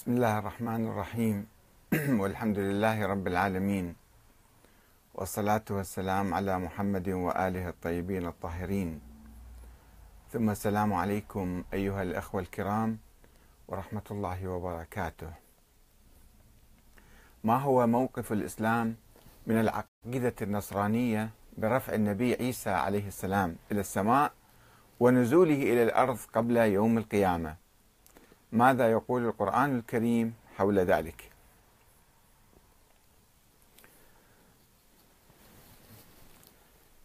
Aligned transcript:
بسم 0.00 0.16
الله 0.16 0.38
الرحمن 0.38 0.86
الرحيم. 0.88 1.46
والحمد 2.20 2.58
لله 2.58 3.06
رب 3.06 3.26
العالمين. 3.26 3.94
والصلاة 5.14 5.64
والسلام 5.70 6.34
على 6.34 6.58
محمد 6.58 7.08
وآله 7.08 7.68
الطيبين 7.68 8.26
الطاهرين. 8.26 9.00
ثم 10.32 10.50
السلام 10.50 10.92
عليكم 10.92 11.64
أيها 11.72 12.02
الأخوة 12.02 12.40
الكرام 12.40 12.98
ورحمة 13.68 14.02
الله 14.10 14.48
وبركاته. 14.48 15.32
ما 17.44 17.56
هو 17.56 17.86
موقف 17.86 18.32
الإسلام 18.32 18.96
من 19.46 19.60
العقيدة 19.60 20.34
النصرانية 20.42 21.30
برفع 21.58 21.94
النبي 21.94 22.34
عيسى 22.34 22.70
عليه 22.70 23.06
السلام 23.08 23.56
إلى 23.72 23.80
السماء 23.80 24.32
ونزوله 25.00 25.62
إلى 25.62 25.82
الأرض 25.82 26.18
قبل 26.32 26.56
يوم 26.56 26.98
القيامة؟ 26.98 27.69
ماذا 28.52 28.90
يقول 28.90 29.26
القرآن 29.26 29.78
الكريم 29.78 30.34
حول 30.56 30.78
ذلك؟ 30.78 31.30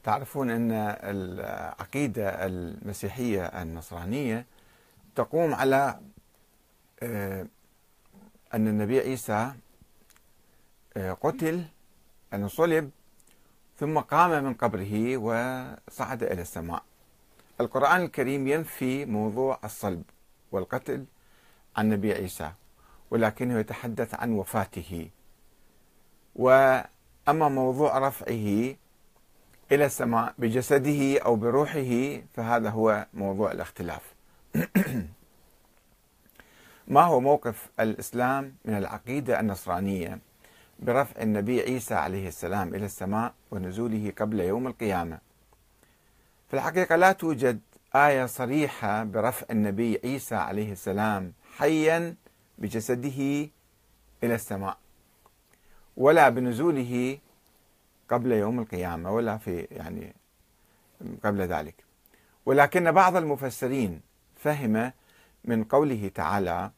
تعرفون 0.04 0.50
أن 0.50 0.72
العقيدة 1.04 2.46
المسيحية 2.46 3.46
النصرانية 3.46 4.46
تقوم 5.16 5.54
على 5.54 6.00
آه، 7.04 7.48
أن 8.54 8.68
النبي 8.68 9.00
عيسى 9.00 9.54
آه، 10.98 11.12
قتل 11.14 11.66
أن 12.34 12.48
صلب 12.48 12.92
ثم 13.80 14.00
قام 14.00 14.44
من 14.44 14.54
قبره 14.54 15.18
وصعد 15.18 16.24
إلى 16.24 16.42
السماء. 16.42 16.84
القرآن 17.62 18.02
الكريم 18.02 18.48
ينفي 18.48 19.06
موضوع 19.06 19.60
الصلب 19.64 20.04
والقتل 20.52 21.06
عن 21.76 21.86
النبي 21.86 22.14
عيسى 22.14 22.52
ولكنه 23.12 23.60
يتحدث 23.60 24.16
عن 24.16 24.32
وفاته. 24.32 25.10
وأما 26.36 27.50
موضوع 27.50 27.98
رفعه 27.98 28.76
إلى 29.72 29.86
السماء 29.86 30.34
بجسده 30.38 31.20
أو 31.20 31.36
بروحه 31.36 32.22
فهذا 32.34 32.70
هو 32.70 33.06
موضوع 33.14 33.52
الاختلاف. 33.52 34.14
ما 36.88 37.02
هو 37.02 37.20
موقف 37.20 37.70
الإسلام 37.80 38.56
من 38.66 38.78
العقيدة 38.78 39.40
النصرانية 39.40 40.20
برفع 40.80 41.22
النبي 41.22 41.62
عيسى 41.62 41.94
عليه 41.94 42.28
السلام 42.28 42.76
إلى 42.76 42.86
السماء 42.86 43.34
ونزوله 43.52 44.14
قبل 44.18 44.40
يوم 44.40 44.68
القيامة؟ 44.68 45.20
في 46.50 46.54
الحقيقة 46.54 46.96
لا 46.96 47.12
توجد 47.12 47.60
آية 47.96 48.26
صريحة 48.26 49.04
برفع 49.04 49.46
النبي 49.52 50.00
عيسى 50.04 50.36
عليه 50.36 50.72
السلام 50.72 51.34
حيا 51.58 52.16
بجسده 52.58 53.50
إلى 54.24 54.36
السماء 54.36 54.78
ولا 55.98 56.30
بنزوله 56.30 57.18
قبل 58.10 58.32
يوم 58.32 58.60
القيامة 58.60 59.12
ولا 59.12 59.38
في 59.38 59.68
يعني 59.72 60.14
قبل 61.24 61.42
ذلك. 61.42 61.76
ولكن 62.46 62.92
بعض 62.92 63.16
المفسرين 63.16 64.02
فهم 64.36 64.92
من 65.46 65.64
قوله 65.64 66.12
تعالى 66.16 66.72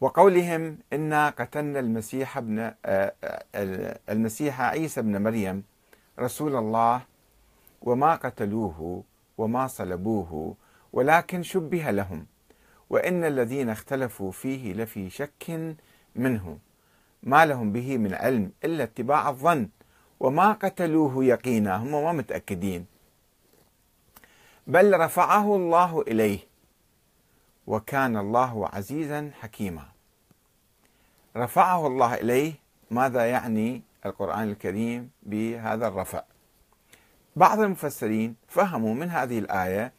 وقولهم 0.00 0.78
إنا 0.92 1.30
قتلنا 1.30 1.80
المسيح 1.80 2.36
ابن 2.38 2.58
آه، 2.58 2.74
آه، 3.24 3.98
المسيح 4.08 4.60
عيسى 4.60 5.00
ابن 5.00 5.22
مريم 5.22 5.64
رسول 6.18 6.56
الله 6.56 7.02
وما 7.82 8.14
قتلوه 8.14 9.04
وما 9.38 9.66
صلبوه 9.66 10.56
ولكن 10.92 11.42
شبه 11.42 11.90
لهم. 11.90 12.26
وإن 12.90 13.24
الذين 13.24 13.68
اختلفوا 13.68 14.32
فيه 14.32 14.72
لفي 14.72 15.10
شك 15.10 15.74
منه 16.16 16.58
ما 17.22 17.46
لهم 17.46 17.72
به 17.72 17.98
من 17.98 18.14
علم 18.14 18.52
إلا 18.64 18.84
اتباع 18.84 19.28
الظن 19.28 19.68
وما 20.20 20.52
قتلوه 20.52 21.24
يقينا 21.24 21.76
هم 21.76 21.90
ما 21.90 22.12
متأكدين. 22.12 22.86
بل 24.66 25.00
رفعه 25.00 25.56
الله 25.56 26.00
إليه 26.02 26.38
وكان 27.66 28.16
الله 28.16 28.68
عزيزا 28.68 29.30
حكيما. 29.40 29.84
رفعه 31.36 31.86
الله 31.86 32.14
إليه 32.14 32.52
ماذا 32.90 33.26
يعني 33.26 33.82
القرآن 34.06 34.50
الكريم 34.50 35.10
بهذا 35.22 35.88
الرفع؟ 35.88 36.22
بعض 37.36 37.60
المفسرين 37.60 38.36
فهموا 38.48 38.94
من 38.94 39.10
هذه 39.10 39.38
الآية 39.38 39.92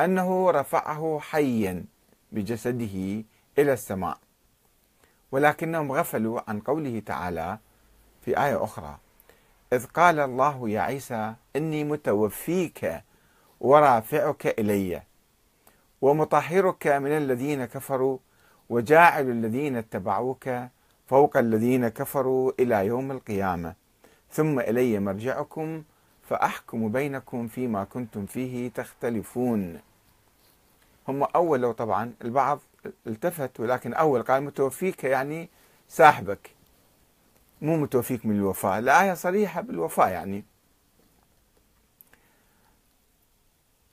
أنه 0.00 0.50
رفعه 0.50 1.18
حيا 1.22 1.84
بجسده 2.32 3.24
إلى 3.58 3.72
السماء. 3.72 4.18
ولكنهم 5.32 5.92
غفلوا 5.92 6.40
عن 6.50 6.60
قوله 6.60 7.02
تعالى 7.06 7.58
في 8.24 8.44
آية 8.44 8.64
أخرى 8.64 8.98
إذ 9.72 9.86
قال 9.86 10.20
الله 10.20 10.68
يا 10.68 10.80
عيسى 10.80 11.34
إني 11.56 11.84
متوفيك 11.84 13.02
ورافعك 13.60 14.46
إلي 14.46 15.02
ومطهرك 16.00 16.86
من 16.86 17.10
الذين 17.10 17.64
كفروا 17.64 18.18
وجاعل 18.68 19.30
الذين 19.30 19.76
اتبعوك 19.76 20.50
فوق 21.06 21.36
الذين 21.36 21.88
كفروا 21.88 22.52
إلى 22.60 22.86
يوم 22.86 23.10
القيامة 23.10 23.74
ثم 24.30 24.60
إلي 24.60 25.00
مرجعكم 25.00 25.82
فأحكم 26.22 26.92
بينكم 26.92 27.48
فيما 27.48 27.84
كنتم 27.84 28.26
فيه 28.26 28.70
تختلفون. 28.70 29.80
هم 31.08 31.22
أولوا 31.22 31.72
طبعا 31.72 32.12
البعض 32.24 32.60
التفت 33.06 33.60
ولكن 33.60 33.94
أول 33.94 34.22
قال 34.22 34.42
متوفيك 34.42 35.04
يعني 35.04 35.48
ساحبك 35.88 36.50
مو 37.62 37.76
متوفيك 37.76 38.26
من 38.26 38.36
الوفاة. 38.36 38.78
الآية 38.78 39.14
صريحة 39.14 39.60
بالوفاة 39.60 40.08
يعني. 40.08 40.44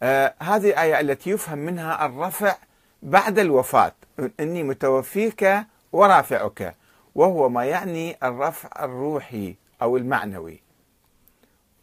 آه 0.03 0.33
هذه 0.39 0.69
الآية 0.69 0.99
التي 0.99 1.29
يفهم 1.29 1.57
منها 1.57 2.05
الرفع 2.05 2.55
بعد 3.03 3.39
الوفاة. 3.39 3.93
إني 4.39 4.63
متوفيك 4.63 5.47
ورافعك 5.91 6.75
وهو 7.15 7.49
ما 7.49 7.65
يعني 7.65 8.17
الرفع 8.23 8.69
الروحي 8.85 9.55
أو 9.81 9.97
المعنوي. 9.97 10.61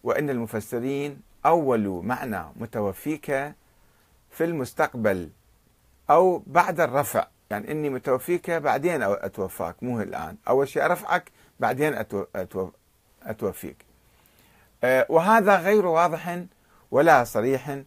وإن 0.05 0.31
المفسرين 0.31 1.21
أولوا 1.47 2.03
معنى 2.03 2.45
متوفيك 2.57 3.55
في 4.37 4.45
المستقبل 4.45 5.31
أو 6.11 6.43
بعد 6.47 6.81
الرفع. 6.81 7.27
يعني 7.51 7.71
إني 7.73 7.91
متوفيك 7.91 8.51
بعدين 8.51 9.03
أتوفاك 9.03 9.83
مو 9.83 10.01
الآن. 10.01 10.37
أول 10.49 10.69
شيء 10.69 10.85
أرفعك 10.85 11.31
بعدين 11.61 12.05
أتوفيك. 13.23 13.77
آه، 14.85 15.07
وهذا 15.09 15.57
غير 15.57 15.87
واضح 15.87 16.43
ولا 16.91 17.25
صريح 17.25 17.79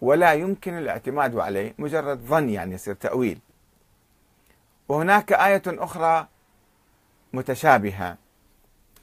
ولا 0.00 0.32
يمكن 0.32 0.78
الاعتماد 0.78 1.36
عليه 1.36 1.74
مجرد 1.78 2.18
ظن 2.18 2.48
يعني 2.48 2.74
يصير 2.74 2.94
تأويل. 2.94 3.38
وهناك 4.88 5.32
آية 5.32 5.62
أخرى 5.66 6.26
متشابهة 7.32 8.16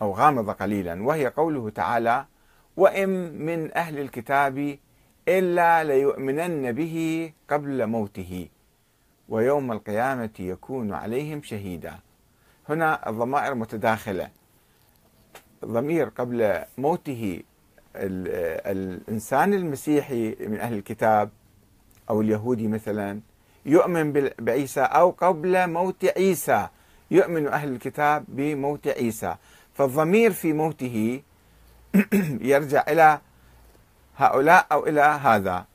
أو 0.02 0.14
غامضة 0.14 0.54
قليلا 0.54 1.04
وهي 1.04 1.28
قوله 1.28 1.70
تعالى 1.70 2.26
وإن 2.78 3.10
من 3.46 3.78
أهل 3.78 4.00
الكتاب 4.00 4.78
إلا 5.28 5.84
ليؤمنن 5.84 6.72
به 6.72 7.32
قبل 7.50 7.86
موته 7.88 8.48
ويوم 9.30 9.72
القيامة 9.72 10.30
يكون 10.40 10.94
عليهم 10.94 11.42
شهيدا. 11.44 12.00
هنا 12.70 13.10
الضمائر 13.10 13.56
متداخلة. 13.56 14.30
ضمير 15.66 16.10
قبل 16.10 16.64
موته 16.78 17.42
الإنسان 17.96 19.54
المسيحي 19.54 20.36
من 20.40 20.60
أهل 20.60 20.74
الكتاب 20.74 21.30
أو 22.10 22.22
اليهودي 22.22 22.68
مثلا 22.68 23.20
يؤمن 23.66 24.30
بعيسى 24.40 24.82
أو 24.82 25.10
قبل 25.10 25.70
موت 25.70 26.06
عيسى. 26.18 26.68
يؤمن 27.12 27.48
أهل 27.48 27.70
الكتاب 27.70 28.26
بموت 28.28 28.88
عيسى. 28.88 29.36
فالضمير 29.74 30.32
في 30.32 30.54
موته 30.54 31.22
يرجع 32.52 32.84
إلى 32.88 33.20
هؤلاء 34.18 34.68
أو 34.72 34.88
إلى 34.88 35.02
هذا. 35.02 35.66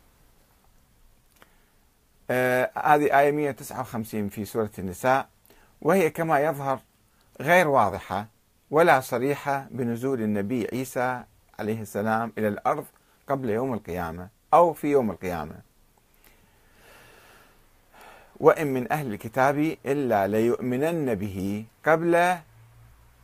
آه 2.30 2.70
هذه 2.84 3.20
آية 3.20 3.30
159 3.30 4.28
في 4.28 4.44
سورة 4.44 4.70
النساء. 4.78 5.28
وهي 5.80 6.10
كما 6.10 6.40
يظهر 6.40 6.80
غير 7.40 7.68
واضحة 7.68 8.26
ولا 8.70 9.00
صريحة 9.00 9.66
بنزول 9.70 10.22
النبي 10.22 10.68
عيسى 10.72 11.24
عليه 11.58 11.82
السلام 11.82 12.32
إلى 12.38 12.48
الأرض 12.48 12.84
قبل 13.28 13.50
يوم 13.50 13.74
القيامة 13.74 14.28
أو 14.54 14.72
في 14.72 14.86
يوم 14.86 15.10
القيامة. 15.10 15.54
وإن 18.40 18.66
من 18.66 18.92
أهل 18.92 19.12
الكتاب 19.12 19.76
إلا 19.86 20.26
ليؤمنن 20.26 21.14
به 21.14 21.64
قبل 21.86 22.36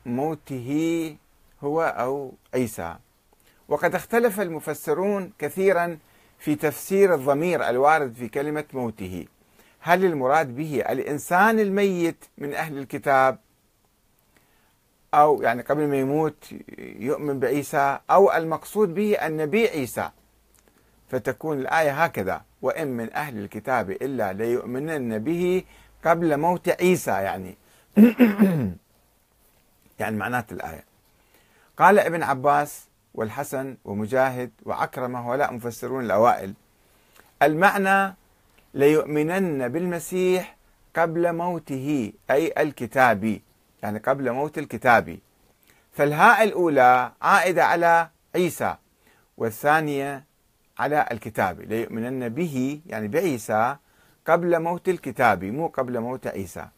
موته 0.07 1.17
هو 1.65 1.83
أو 1.83 2.33
عيسى. 2.55 2.97
وقد 3.69 3.95
اختلف 3.95 4.41
المفسرون 4.41 5.33
كثيرا 5.39 5.99
في 6.39 6.55
تفسير 6.55 7.15
الضمير 7.15 7.69
الوارد 7.69 8.15
في 8.15 8.29
كلمة 8.29 8.65
موته. 8.73 9.27
هل 9.81 10.05
المراد 10.05 10.57
به 10.57 10.85
الإنسان 10.89 11.61
الميت 11.61 12.25
من 12.39 12.55
أهل 12.55 12.79
الكتاب؟ 12.79 13.39
أو 15.15 15.43
يعني 15.43 15.63
قبل 15.63 15.87
ما 15.87 15.97
يموت 15.97 16.55
يؤمن 16.79 17.41
بعيسى؟ 17.41 17.99
أو 18.11 18.33
المقصود 18.33 18.95
به 18.95 19.27
النبي 19.27 19.69
عيسى؟ 19.69 20.11
فتكون 21.09 21.59
الآية 21.59 22.05
هكذا 22.05 22.43
وإن 22.63 22.89
من 22.89 23.13
أهل 23.15 23.39
الكتاب 23.39 23.91
إلا 23.91 24.33
ليؤمنن 24.33 25.19
به 25.19 25.63
قبل 26.05 26.37
موت 26.37 26.69
عيسى 26.69 27.11
يعني. 27.11 27.57
يعني 30.01 30.17
معنات 30.17 30.53
الآية. 30.53 30.85
قال 31.77 31.99
ابن 31.99 32.23
عباس 32.23 32.88
والحسن 33.19 33.77
ومجاهد 33.85 34.51
وعكرمة 34.65 35.31
هؤلاء 35.31 35.53
مفسرون 35.53 36.05
الأوائل. 36.05 36.55
المعنى 37.43 38.15
ليؤمنن 38.75 39.69
بالمسيح 39.69 40.57
قبل 40.97 41.33
موته 41.33 42.13
أي 42.31 42.55
الكتابي 42.59 43.43
يعني 43.83 43.99
قبل 43.99 44.33
موت 44.33 44.59
الكتابي 44.59 45.21
فالهاء 45.93 46.45
الأولى 46.45 47.13
عائدة 47.23 47.65
على 47.65 48.09
عيسى 48.35 48.77
والثانية 49.37 50.25
على 50.79 51.07
الكتاب. 51.11 51.61
ليؤمنن 51.61 52.29
به 52.29 52.81
يعني 52.87 53.09
بعيسى 53.09 53.77
قبل 54.27 54.63
موت 54.63 54.89
الكتاب 54.89 55.45
مو 55.45 55.67
قبل 55.67 56.01
موت 56.01 56.27
عيسى. 56.27 56.69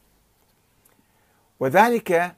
وذلك 1.60 2.34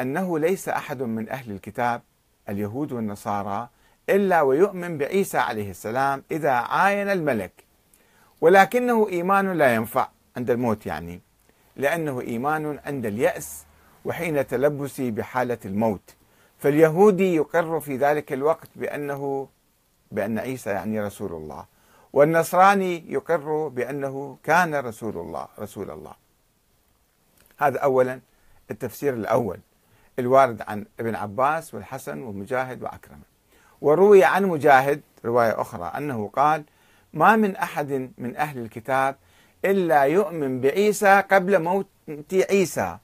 أنه 0.00 0.38
ليس 0.38 0.68
أحد 0.68 1.02
من 1.02 1.28
أهل 1.28 1.50
الكتاب. 1.52 2.02
اليهود 2.48 2.92
والنصارى 2.92 3.68
إلا 4.08 4.42
ويؤمن 4.42 4.98
بعيسى 4.98 5.38
عليه 5.38 5.70
السلام 5.70 6.22
إذا 6.30 6.50
عاين 6.50 7.08
الملك. 7.08 7.52
ولكنه 8.40 9.08
إيمان 9.08 9.52
لا 9.52 9.74
ينفع 9.74 10.08
عند 10.36 10.50
الموت 10.50 10.86
يعني 10.86 11.20
لأنه 11.76 12.20
إيمان 12.20 12.80
عند 12.86 13.06
اليأس 13.06 13.64
وحين 14.04 14.46
تلبسه 14.46 15.10
بحالة 15.10 15.58
الموت. 15.64 16.14
فاليهودي 16.58 17.34
يقر 17.34 17.80
في 17.80 17.96
ذلك 17.96 18.32
الوقت 18.32 18.68
بأنه 18.76 19.48
بأن 20.12 20.38
عيسى 20.38 20.70
يعني 20.70 21.00
رسول 21.00 21.32
الله. 21.32 21.64
والنصراني 22.12 23.12
يقر 23.12 23.68
بأنه 23.68 24.38
كان 24.44 24.74
رسول 24.74 25.16
الله 25.16 25.48
رسول 25.58 25.90
الله. 25.90 26.12
هذا 27.58 27.78
أولا 27.78 28.20
التفسير 28.70 29.14
الأول. 29.14 29.58
الوارد 30.18 30.62
عن 30.62 30.86
ابن 31.00 31.14
عباس 31.14 31.74
والحسن 31.74 32.22
ومجاهد 32.22 32.82
وعكرمة 32.82 33.22
وروي 33.80 34.24
عن 34.24 34.44
مجاهد 34.44 35.00
رواية 35.24 35.60
أخرى 35.60 35.92
أنه 35.96 36.28
قال 36.28 36.64
ما 37.12 37.36
من 37.36 37.56
أحد 37.56 38.10
من 38.18 38.36
أهل 38.36 38.58
الكتاب 38.58 39.16
إلا 39.64 40.02
يؤمن 40.02 40.60
بعيسى 40.60 41.20
قبل 41.30 41.62
موت 41.62 41.86
عيسى. 42.32 42.98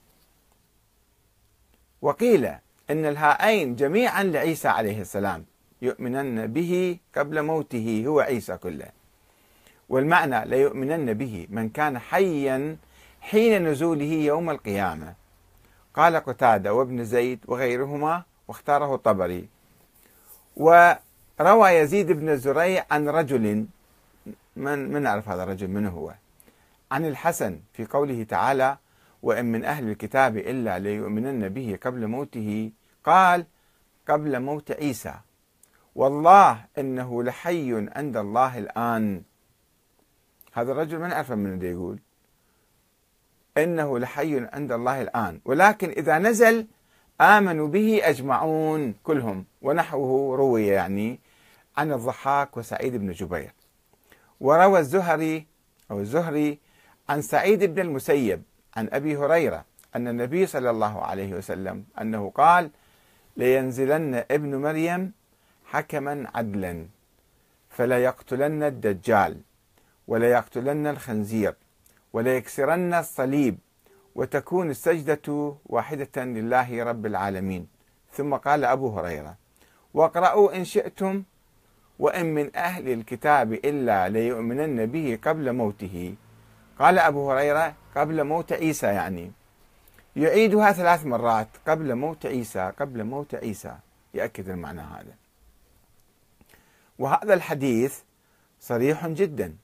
وقيل 2.01 2.45
إن 2.89 3.05
الهائين 3.05 3.75
جميعا 3.75 4.23
لعيسى 4.23 4.67
عليه 4.67 5.01
السلام 5.01 5.45
يؤمنن 5.81 6.47
به 6.47 6.97
قبل 7.15 7.41
موته 7.41 8.03
هو 8.07 8.19
عيسى 8.19 8.57
كله. 8.57 8.89
والمعنى 9.89 10.45
ليؤمنن 10.45 11.13
به 11.13 11.47
من 11.49 11.69
كان 11.69 11.99
حيا 11.99 12.77
حين 13.21 13.67
نزوله 13.67 14.13
يوم 14.13 14.49
القيامة. 14.49 15.18
قال 15.93 16.15
قتادة 16.15 16.73
وابن 16.73 17.03
زيد 17.03 17.39
وغيرهما 17.47 18.23
واختاره 18.47 18.95
الطبري. 18.95 19.49
وروى 20.55 21.69
يزيد 21.69 22.11
بن 22.11 22.37
زريع 22.37 22.85
عن 22.91 23.09
رجل 23.09 23.65
من 24.55 24.91
من 24.91 25.01
نعرف 25.01 25.29
هذا 25.29 25.43
الرجل؟ 25.43 25.67
من 25.67 25.87
هو؟ 25.87 26.13
عن 26.91 27.05
الحسن 27.05 27.59
في 27.73 27.85
قوله 27.85 28.23
تعالى 28.23 28.77
وإن 29.23 29.51
من 29.51 29.65
أهل 29.65 29.89
الكتاب 29.89 30.37
إلا 30.37 30.79
ليؤمنن 30.79 31.49
به 31.49 31.79
قبل 31.81 32.07
موته. 32.07 32.71
قال 33.03 33.45
قبل 34.07 34.39
موت 34.39 34.71
عيسى. 34.71 35.13
والله 35.95 36.65
إنه 36.77 37.23
لحي 37.23 37.89
عند 37.95 38.17
الله 38.17 38.57
الآن. 38.57 39.21
هذا 40.53 40.71
الرجل 40.71 40.97
ما 40.97 41.07
نعرف 41.07 41.31
من 41.31 41.61
يقول؟ 41.61 41.99
إنه 43.63 43.99
لحي 43.99 44.47
عند 44.53 44.71
الله 44.71 45.01
الآن. 45.01 45.39
ولكن 45.45 45.89
إذا 45.89 46.19
نزل 46.19 46.67
آمنوا 47.21 47.67
به 47.67 48.01
أجمعون 48.03 48.93
كلهم. 49.03 49.45
ونحوه 49.61 50.37
روي 50.37 50.67
يعني 50.67 51.19
عن 51.77 51.91
الضحاك 51.91 52.57
وسعيد 52.57 52.95
بن 52.95 53.11
جبير. 53.11 53.53
وروى 54.39 54.79
الزهري 54.79 55.45
أو 55.91 55.99
الزهري 55.99 56.59
عن 57.09 57.21
سعيد 57.21 57.63
بن 57.63 57.81
المسيب 57.81 58.41
عن 58.75 58.89
أبي 58.91 59.17
هريرة 59.17 59.65
أن 59.95 60.07
النبي 60.07 60.45
صلى 60.45 60.69
الله 60.69 61.01
عليه 61.01 61.33
وسلم 61.33 61.83
أنه 62.01 62.31
قال 62.35 62.69
لينزلن 63.37 64.23
ابن 64.31 64.55
مريم 64.55 65.11
حكما 65.65 66.27
عدلا 66.35 66.85
فلا 67.69 68.03
يقتلن 68.03 68.63
الدجال 68.63 69.37
ولا 70.07 70.31
يقتلن 70.31 70.87
الخنزير. 70.87 71.55
ولا 72.13 72.37
يكسرن 72.37 72.93
الصليب 72.93 73.57
وتكون 74.15 74.69
السجدة 74.69 75.55
واحدة 75.65 76.23
لله 76.23 76.83
رب 76.83 77.05
العالمين. 77.05 77.67
ثم 78.13 78.35
قال 78.35 78.65
أبو 78.65 78.99
هريرة 78.99 79.35
واقرأوا 79.93 80.55
إن 80.55 80.65
شئتم 80.65 81.23
وإن 81.99 82.25
من 82.25 82.55
أهل 82.55 82.89
الكتاب 82.89 83.53
إلا 83.53 84.09
ليؤمنن 84.09 84.85
به 84.85 85.19
قبل 85.23 85.53
موته. 85.53 86.15
قال 86.79 86.99
أبو 86.99 87.31
هريرة 87.31 87.75
قبل 87.95 88.23
موت 88.23 88.53
عيسى 88.53 88.87
يعني. 88.87 89.31
يعيدها 90.15 90.71
ثلاث 90.71 91.05
مرات 91.05 91.47
قبل 91.67 91.95
موت 91.95 92.25
عيسى 92.25 92.71
قبل 92.79 93.03
موت 93.03 93.35
عيسى. 93.35 93.75
يأكد 94.13 94.49
المعنى 94.49 94.81
هذا. 94.81 95.13
وهذا 96.99 97.33
الحديث 97.33 97.99
صريح 98.59 99.07
جدا. 99.07 99.55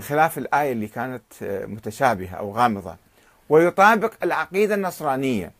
خلاف 0.00 0.38
الآية 0.38 0.72
اللي 0.72 0.86
كانت 0.86 1.22
متشابهة 1.42 2.34
أو 2.34 2.52
غامضة. 2.52 2.96
ويطابق 3.48 4.12
العقيدة 4.22 4.74
النصرانية. 4.74 5.52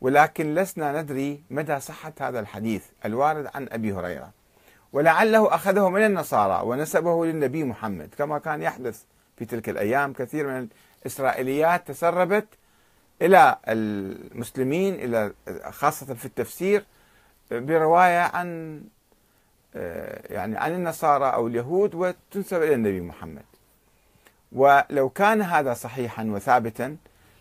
ولكن 0.00 0.54
لسنا 0.54 1.02
ندري 1.02 1.42
مدى 1.50 1.80
صحة 1.80 2.12
هذا 2.20 2.40
الحديث 2.40 2.84
الوارد 3.04 3.50
عن 3.54 3.68
أبي 3.72 3.92
هريرة. 3.92 4.30
ولعله 4.92 5.54
أخذه 5.54 5.88
من 5.88 6.04
النصارى 6.04 6.66
ونسبه 6.66 7.26
للنبي 7.26 7.64
محمد. 7.64 8.08
كما 8.18 8.38
كان 8.38 8.62
يحدث 8.62 9.02
في 9.36 9.44
تلك 9.44 9.68
الأيام 9.68 10.12
كثير 10.12 10.46
من 10.46 10.68
الإسرائيليات 11.02 11.88
تسربت 11.88 12.46
إلى 13.22 13.56
المسلمين 13.68 14.94
إلى 14.94 15.32
خاصة 15.70 16.14
في 16.14 16.24
التفسير 16.24 16.84
برواية 17.50 18.20
عن 18.20 18.80
يعني 19.74 20.56
عن 20.56 20.74
النصارى 20.74 21.24
أو 21.24 21.46
اليهود 21.46 21.94
وتنسب 21.94 22.62
إلى 22.62 22.74
النبي 22.74 23.00
محمد. 23.00 23.44
ولو 24.52 25.08
كان 25.08 25.42
هذا 25.42 25.74
صحيحا 25.74 26.24
وثابتا 26.24 26.96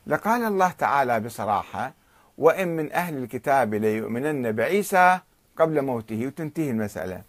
لقال 0.08 0.44
الله 0.44 0.72
تعالى 0.72 1.20
بصراحة 1.20 1.94
وإن 2.38 2.68
من 2.68 2.92
أهل 2.92 3.18
الكتاب 3.18 3.74
ليؤمنن 3.74 4.52
بعيسى 4.52 5.20
قبل 5.58 5.82
موته 5.82 6.28
وتنتهي 6.28 6.70
المسألة. 6.70 7.22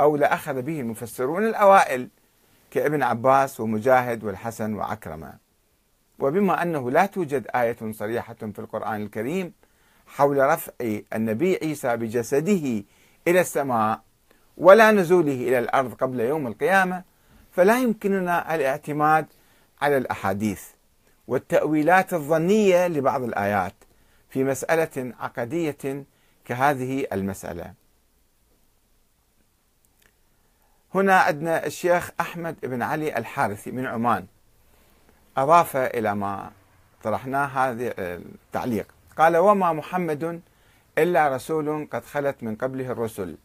أو 0.00 0.16
لأخذ 0.16 0.62
به 0.62 0.80
المفسرون 0.80 1.46
الأوائل 1.46 2.08
كابن 2.70 3.02
عباس 3.02 3.60
ومجاهد 3.60 4.24
والحسن 4.24 4.74
وعكرمة. 4.74 5.32
وبما 6.18 6.62
أنه 6.62 6.90
لا 6.90 7.06
توجد 7.06 7.46
آية 7.54 7.92
صريحة 7.92 8.34
في 8.34 8.58
القرآن 8.58 9.02
الكريم 9.02 9.52
حول 10.06 10.38
رفع 10.38 10.72
النبي 11.12 11.58
عيسى 11.62 11.96
بجسده 11.96 12.84
إلى 13.28 13.40
السماء 13.40 14.00
ولا 14.62 14.90
نزوله 14.90 15.32
إلى 15.32 15.58
الأرض 15.58 15.94
قبل 15.94 16.20
يوم 16.20 16.46
القيامة 16.46 17.02
فلا 17.52 17.82
يمكننا 17.82 18.54
الاعتماد 18.54 19.26
على 19.80 19.96
الأحاديث 19.96 20.62
والتأويلات 21.28 22.14
الظنية 22.14 22.86
لبعض 22.86 23.22
الآيات 23.22 23.74
في 24.30 24.44
مسألة 24.44 25.14
عقدية 25.20 26.04
كهذه 26.44 27.06
المسألة. 27.12 27.72
هنا 30.94 31.18
عندنا 31.18 31.66
الشيخ 31.66 32.10
أحمد 32.20 32.56
بن 32.62 32.82
علي 32.82 33.18
الحارثي 33.18 33.70
من 33.70 33.86
عمان. 33.86 34.26
أضاف 35.36 35.76
إلى 35.76 36.14
ما 36.14 36.50
طرحناه 37.02 37.46
هذا 37.46 37.94
التعليق. 37.98 38.86
قال 39.18 39.36
وما 39.36 39.72
محمد 39.72 40.40
إلا 40.98 41.34
رسول 41.34 41.88
قد 41.92 42.04
خلت 42.04 42.42
من 42.42 42.56
قبله 42.56 42.92
الرسل. 42.92 43.36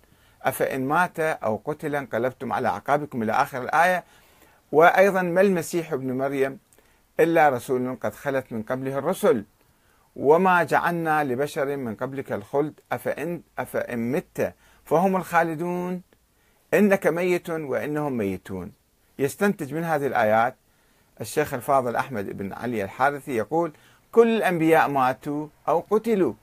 أفإن 0.43 0.85
مات 0.87 1.19
أو 1.19 1.61
قتل 1.65 1.95
انقلبتم 1.95 2.53
على 2.53 2.67
أعقابكم 2.67 3.23
إلى 3.23 3.31
آخر 3.31 3.61
الآية. 3.61 4.03
وأيضا 4.71 5.21
ما 5.21 5.41
المسيح 5.41 5.93
ابن 5.93 6.17
مريم 6.17 6.59
إلا 7.19 7.49
رسول 7.49 7.97
قد 8.01 8.13
خلت 8.13 8.45
من 8.51 8.63
قبله 8.63 8.97
الرسل. 8.97 9.45
وما 10.15 10.63
جعلنا 10.63 11.23
لبشر 11.23 11.77
من 11.77 11.95
قبلك 11.95 12.31
الخلد. 12.31 12.73
أفإن, 12.91 13.41
أفإن 13.59 14.11
مت 14.11 14.53
فهم 14.85 15.15
الخالدون. 15.15 16.01
إنك 16.73 17.07
ميت 17.07 17.49
وإنهم 17.49 18.17
ميتون. 18.17 18.71
يستنتج 19.19 19.73
من 19.73 19.83
هذه 19.83 20.07
الآيات 20.07 20.55
الشيخ 21.21 21.53
الفاضل 21.53 21.95
أحمد 21.95 22.37
بن 22.37 22.53
علي 22.53 22.83
الحارثي 22.83 23.35
يقول 23.35 23.71
كل 24.11 24.37
الأنبياء 24.37 24.89
ماتوا 24.89 25.47
أو 25.67 25.83
قتلوا 25.89 26.33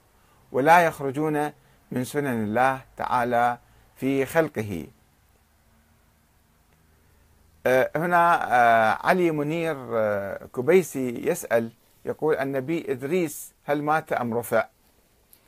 ولا 0.51 0.79
يخرجون 0.81 1.51
من 1.91 2.03
سنن 2.03 2.43
الله 2.43 2.81
تعالى 2.97 3.57
في 3.95 4.25
خلقه. 4.25 4.87
آه، 7.67 7.91
هنا 7.95 8.53
آه، 8.53 9.07
علي 9.07 9.31
منير 9.31 9.75
آه، 9.93 10.45
كبيسي 10.55 11.27
يسأل 11.29 11.71
يقول 12.05 12.35
النبي 12.35 12.91
إدريس 12.91 13.53
هل 13.63 13.83
مات 13.83 14.13
أم 14.13 14.33
رفع؟ 14.33 14.67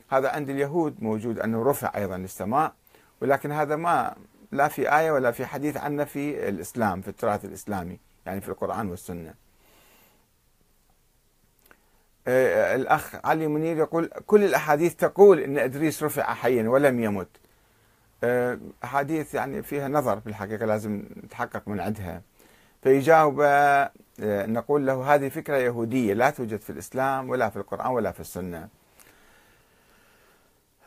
هذا 0.08 0.28
عند 0.28 0.50
اليهود 0.50 1.02
موجود 1.02 1.38
أنه 1.38 1.62
رفع 1.62 1.92
أيضا 1.96 2.16
للسماء 2.16 2.72
ولكن 3.20 3.52
هذا 3.52 3.76
ما 3.76 4.16
لا 4.52 4.68
في 4.68 4.98
آية 4.98 5.10
ولا 5.10 5.30
في 5.30 5.46
حديث 5.46 5.76
عنه 5.76 6.04
في 6.04 6.48
الإسلام 6.48 7.00
في 7.00 7.08
التراث 7.08 7.44
الإسلامي 7.44 7.98
يعني 8.26 8.40
في 8.40 8.48
القرآن 8.48 8.90
والسنة. 8.90 9.34
الأخ 12.28 13.14
علي 13.24 13.46
منير 13.46 13.76
يقول 13.76 14.10
كل 14.26 14.44
الأحاديث 14.44 14.94
تقول 14.94 15.38
أن 15.38 15.58
إدريس 15.58 16.02
رفع 16.02 16.34
حيا 16.34 16.68
ولم 16.68 17.00
يمت. 17.00 17.28
أحاديث 18.84 19.34
يعني 19.34 19.62
فيها 19.62 19.88
نظر 19.88 20.20
في 20.20 20.26
الحقيقة 20.26 20.66
لازم 20.66 21.04
نتحقق 21.24 21.68
من 21.68 21.80
عندها. 21.80 22.22
فيجاوب 22.82 23.40
آه، 24.20 24.46
نقول 24.46 24.86
له 24.86 25.14
هذه 25.14 25.28
فكرة 25.28 25.56
يهودية 25.56 26.14
لا 26.14 26.30
توجد 26.30 26.60
في 26.60 26.70
الإسلام 26.70 27.30
ولا 27.30 27.50
في 27.50 27.56
القرآن 27.56 27.86
ولا 27.86 28.12
في 28.12 28.20
السنة. 28.20 28.68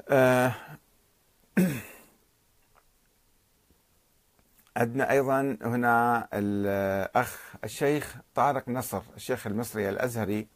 آه، 0.10 0.54
عندنا 4.78 5.12
أيضا 5.12 5.58
هنا 5.62 6.28
الأخ 6.34 7.56
الشيخ 7.64 8.16
طارق 8.36 8.70
نصر 8.70 9.02
الشيخ 9.16 9.48
المصري 9.48 9.90
الأزهري 9.90 10.48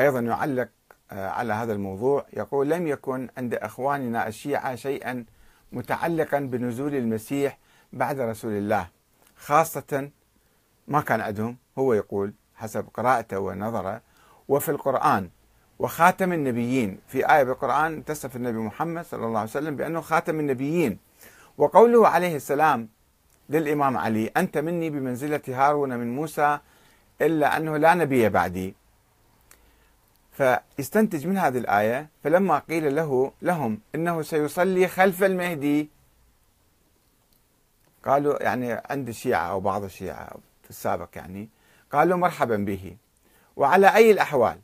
أيضا 0.00 0.20
يعلق 0.20 0.68
آه، 1.12 1.28
على 1.28 1.52
هذا 1.52 1.72
الموضوع. 1.72 2.26
يقول 2.32 2.70
لم 2.70 2.86
يكن 2.86 3.28
عند 3.36 3.54
أخواننا 3.54 4.28
الشيعة 4.28 4.74
شيئا 4.74 5.24
متعلقا 5.72 6.38
بنزول 6.38 6.94
المسيح 6.94 7.58
بعد 7.92 8.20
رسول 8.20 8.52
الله. 8.52 8.88
خاصة 9.36 10.10
ما 10.88 11.00
كان 11.00 11.20
عندهم 11.20 11.56
هو 11.78 11.94
يقول 11.94 12.32
حسب 12.56 12.86
قراءته 12.94 13.38
ونظره 13.38 14.00
وفي 14.48 14.68
القرآن. 14.68 15.30
وخاتم 15.78 16.32
النبيين 16.32 16.98
في 17.08 17.34
آية 17.34 17.42
بالقرآن 17.42 18.04
تصف 18.04 18.36
النبي 18.36 18.58
محمد 18.58 19.04
صلى 19.04 19.26
الله 19.26 19.38
عليه 19.38 19.50
وسلم 19.50 19.76
بأنه 19.76 20.00
خاتم 20.00 20.40
النبيين. 20.40 20.98
وقوله 21.58 22.08
عليه 22.08 22.36
السلام 22.36 22.88
للإمام 23.50 23.96
علي 23.96 24.26
أنت 24.36 24.58
مني 24.58 24.90
بمنزلة 24.90 25.42
هارون 25.48 25.96
من 25.96 26.16
موسى 26.16 26.58
إلا 27.20 27.56
أنه 27.56 27.76
لا 27.76 27.94
نبي 27.94 28.28
بعدي. 28.28 28.74
فيستنتج 30.38 31.26
من 31.26 31.38
هذه 31.38 31.58
الآية 31.58 32.08
فلما 32.24 32.58
قيل 32.58 32.96
له 32.96 33.32
لهم 33.42 33.80
إنه 33.94 34.22
سيصلي 34.22 34.88
خلف 34.88 35.24
المهدي. 35.24 35.88
قالوا 38.04 38.42
يعني 38.42 38.82
عند 38.90 39.08
الشيعة 39.08 39.50
أو 39.50 39.60
بعض 39.60 39.84
الشيعة 39.84 40.30
في 40.62 40.70
السابق 40.70 41.08
يعني 41.16 41.48
قالوا 41.92 42.16
مرحبا 42.16 42.56
به. 42.56 42.96
وعلى 43.56 43.94
أي 43.94 44.10
الأحوال 44.10 44.58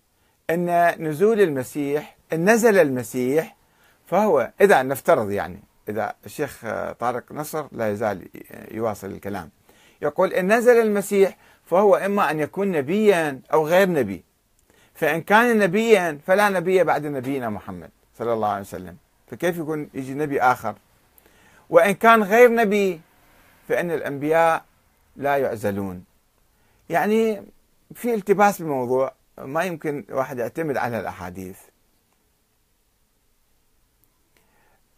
أن 0.51 0.95
نزول 1.09 1.41
المسيح 1.41 2.17
إن 2.33 2.51
نزل 2.51 2.79
المسيح 2.79 3.57
فهو 4.07 4.53
إذا 4.61 4.83
نفترض 4.83 5.31
يعني 5.31 5.63
إذا 5.89 6.15
الشيخ 6.27 6.61
طارق 6.99 7.33
نصر 7.33 7.67
لا 7.73 7.91
يزال 7.91 8.29
يواصل 8.71 9.07
الكلام. 9.07 9.51
يقول 10.03 10.33
إن 10.33 10.53
نزل 10.53 10.81
المسيح 10.81 11.37
فهو 11.65 11.97
إما 11.97 12.31
أن 12.31 12.41
يكون 12.41 12.73
نبيا 12.73 13.41
أو 13.53 13.67
غير 13.67 13.91
نبي. 13.91 14.25
فإن 14.95 15.21
كان 15.21 15.59
نبيا 15.59 16.19
فلا 16.27 16.49
نبي 16.49 16.85
بعد 16.85 17.07
نبينا 17.07 17.51
محمد 17.51 17.91
صلى 18.19 18.33
الله 18.33 18.49
عليه 18.49 18.61
وسلم. 18.61 18.97
فكيف 19.31 19.59
يكون 19.59 19.91
يجي 19.95 20.15
نبي 20.15 20.41
آخر؟ 20.41 20.75
وإن 21.71 21.95
كان 21.95 22.23
غير 22.23 22.55
نبي 22.55 23.01
فإن 23.69 23.91
الأنبياء 23.91 24.65
لا 25.17 25.37
يعزلون. 25.37 26.05
يعني 26.91 27.43
في 27.95 28.15
التباس 28.15 28.59
بالموضوع 28.59 29.15
ما 29.39 29.65
يمكن 29.65 30.05
واحد 30.11 30.39
يعتمد 30.39 30.77
على 30.77 31.01
الأحاديث. 31.01 31.59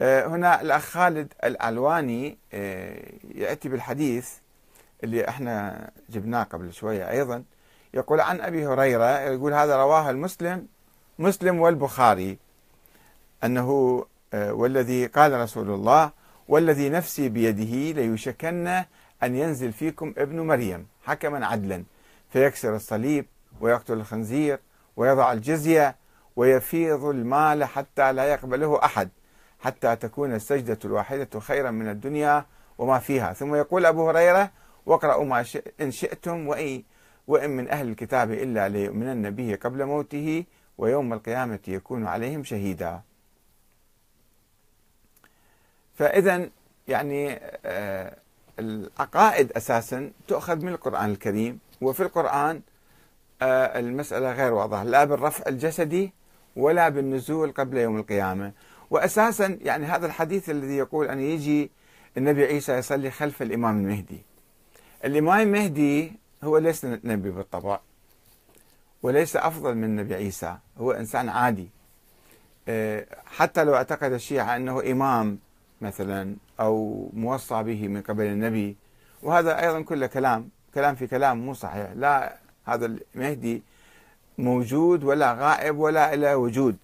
آه، 0.00 0.26
هنا 0.26 0.60
الأخ 0.60 0.82
خالد 0.82 1.32
الألواني 1.44 2.38
آه، 2.52 3.12
يأتي 3.34 3.68
بالحديث 3.68 4.30
اللي 5.04 5.28
إحنا 5.28 5.90
جبناه 6.10 6.42
قبل 6.42 6.72
شوية 6.72 7.10
أيضا. 7.10 7.44
يقول 7.94 8.20
عن 8.20 8.40
أبي 8.40 8.66
هريرة 8.66 9.18
يقول 9.20 9.54
هذا 9.54 9.76
رواه 9.76 10.10
المسلم 10.10 10.66
مسلم 11.18 11.60
والبخاري 11.60 12.38
أنه 13.44 14.04
آه، 14.34 14.52
والذي 14.52 15.06
قال 15.06 15.40
رسول 15.40 15.70
الله 15.70 16.10
والذي 16.48 16.88
نفسي 16.88 17.28
بيده 17.28 18.00
ليشكن 18.00 18.66
أن 19.22 19.36
ينزل 19.36 19.72
فيكم 19.72 20.14
ابن 20.18 20.40
مريم 20.40 20.86
حكما 21.04 21.46
عدلا 21.46 21.84
فيكسر 22.30 22.76
الصليب 22.76 23.26
ويقتل 23.60 23.92
الخنزير 23.92 24.60
ويضع 24.96 25.32
الجزية 25.32 25.96
ويفيض 26.36 27.04
المال 27.04 27.64
حتى 27.64 28.12
لا 28.12 28.24
يقبله 28.24 28.84
أحد 28.84 29.08
حتى 29.60 29.96
تكون 29.96 30.34
السجدة 30.34 30.78
الواحدة 30.84 31.40
خيرا 31.40 31.70
من 31.70 31.88
الدنيا 31.88 32.46
وما 32.78 32.98
فيها. 32.98 33.32
ثم 33.32 33.54
يقول 33.54 33.86
أبو 33.86 34.08
هريرة 34.08 34.50
واقرأوا 34.86 35.24
ما 35.24 35.44
إن 35.80 35.90
شئتم 35.90 36.48
وإن 36.48 36.82
وإن 37.26 37.50
من 37.50 37.68
أهل 37.68 37.88
الكتاب 37.88 38.32
إلا 38.32 38.68
ليؤمنن 38.68 39.30
به 39.30 39.58
قبل 39.62 39.84
موته 39.84 40.44
ويوم 40.78 41.12
القيامة 41.12 41.58
يكون 41.68 42.06
عليهم 42.06 42.44
شهيدا. 42.44 43.00
فإذا 45.94 46.48
يعني 46.88 47.40
آه، 47.66 48.16
العقائد 48.58 49.52
أساسا 49.52 50.10
تؤخذ 50.28 50.56
من 50.64 50.68
القرآن 50.68 51.10
الكريم 51.10 51.58
وفي 51.80 52.02
القرآن 52.02 52.60
آه، 53.42 53.78
المسألة 53.78 54.32
غير 54.32 54.52
واضحة 54.52 54.84
لا 54.84 55.04
بالرفع 55.04 55.44
الجسدي 55.48 56.12
ولا 56.56 56.88
بالنزول 56.88 57.52
قبل 57.52 57.76
يوم 57.76 57.96
القيامة. 57.96 58.52
وأساسا 58.90 59.58
يعني 59.62 59.86
هذا 59.86 60.06
الحديث 60.06 60.50
الذي 60.50 60.76
يقول 60.76 61.06
أن 61.08 61.20
يجي 61.20 61.70
النبي 62.16 62.44
عيسى 62.44 62.72
يصلي 62.72 63.10
خلف 63.10 63.42
الإمام 63.42 63.78
المهدي. 63.78 64.22
الإمام 65.04 65.40
المهدي 65.40 66.12
هو 66.44 66.58
ليس 66.58 66.84
نبي 66.84 67.30
بالطبع 67.30 67.80
وليس 69.02 69.36
أفضل 69.36 69.74
من 69.74 69.96
نبي 69.96 70.14
عيسى 70.14 70.56
هو 70.78 70.92
إنسان 70.92 71.28
عادي. 71.28 71.68
آه، 72.68 73.06
حتى 73.26 73.64
لو 73.64 73.74
اعتقد 73.74 74.12
الشيعة 74.12 74.56
أنه 74.56 74.90
إمام 74.92 75.38
مثلا 75.80 76.36
أو 76.60 77.08
موصى 77.12 77.62
به 77.62 77.88
من 77.88 78.02
قبل 78.02 78.24
النبي 78.24 78.76
وهذا 79.22 79.60
أيضا 79.60 79.80
كله 79.82 80.06
كلام 80.06 80.48
كلام 80.74 80.94
في 80.94 81.06
كلام 81.06 81.38
مو 81.38 81.54
صحيح. 81.54 81.90
لا 81.94 82.36
هذا 82.64 82.86
المهدي 82.86 83.62
موجود 84.38 85.04
ولا 85.04 85.32
غائب 85.32 85.78
ولا 85.78 86.16
له 86.16 86.36
وجود. 86.36 86.76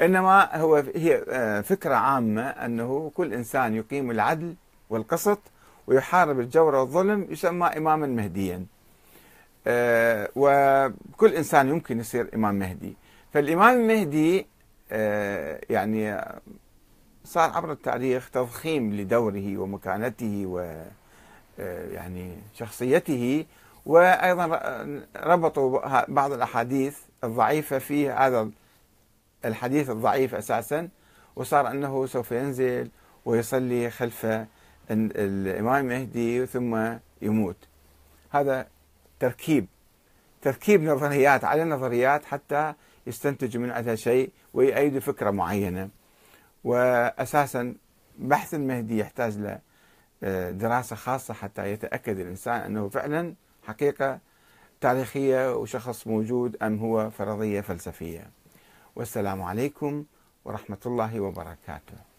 إنما 0.00 0.56
هو 0.56 0.76
هي 0.76 1.24
آه، 1.28 1.60
فكرة 1.60 1.94
عامة 1.94 2.42
أنه 2.42 3.12
كل 3.14 3.34
إنسان 3.34 3.74
يقيم 3.74 4.10
العدل 4.10 4.54
والقسط 4.90 5.38
ويحارب 5.86 6.40
الجور 6.40 6.74
والظلم 6.74 7.26
يسمى 7.30 7.66
إماما 7.66 8.06
مهديا. 8.06 8.66
وكل 10.36 11.34
إنسان 11.34 11.68
يمكن 11.68 12.00
يصير 12.00 12.30
إمام 12.34 12.54
مهدي. 12.54 12.96
فالإمام 13.32 13.80
المهدي 13.80 14.46
آه، 14.92 15.60
يعني 15.70 16.24
صار 17.24 17.50
عبر 17.50 17.72
التاريخ 17.72 18.30
تضخيم 18.30 18.92
لدوره 18.92 19.58
ومكانته 19.58 20.46
و 20.46 20.58
آه، 21.60 21.92
يعني 21.92 22.36
شخصيته 22.54 23.46
وأيضا 23.86 24.46
ربطوا 25.16 26.04
بعض 26.08 26.32
الأحاديث 26.32 26.98
الضعيفة 27.24 27.78
في 27.78 28.10
هذا 28.10 28.50
الحديث 29.44 29.90
الضعيف 29.90 30.34
أساسا 30.34 30.88
وصار 31.36 31.70
أنه 31.70 32.06
سوف 32.06 32.32
ينزل 32.32 32.90
ويصلي 33.24 33.90
خلف 33.90 34.26
الإمام 34.90 35.84
المهدي 35.84 36.46
ثم 36.46 36.96
يموت. 37.22 37.56
هذا 38.30 38.66
تركيب. 39.20 39.66
تركيب 40.42 40.82
نظريات 40.82 41.44
على 41.44 41.64
نظريات 41.64 42.24
حتى 42.24 42.74
يستنتجوا 43.06 43.62
من 43.62 43.70
عندها 43.70 43.94
شيء 43.94 44.30
ويأيدوا 44.54 45.00
فكرة 45.00 45.30
معينة. 45.30 45.88
وأساسا 46.64 47.74
بحث 48.18 48.54
المهدي 48.54 48.98
يحتاج 48.98 49.38
له 49.38 49.58
آه، 50.22 50.50
دراسة 50.50 50.96
خاصة 50.96 51.34
حتى 51.34 51.72
يتأكد 51.72 52.18
الإنسان 52.18 52.60
أنه 52.60 52.88
فعلا 52.88 53.34
حقيقة 53.62 54.18
تاريخية 54.80 55.56
وشخص 55.56 56.06
موجود 56.06 56.56
أم 56.62 56.78
هو 56.78 57.10
فرضية 57.10 57.60
فلسفية. 57.60 58.30
والسلام 58.96 59.42
عليكم 59.42 60.04
ورحمة 60.44 60.78
الله 60.86 61.20
وبركاته. 61.20 62.13